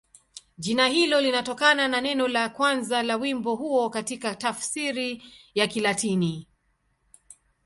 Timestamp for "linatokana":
1.21-1.87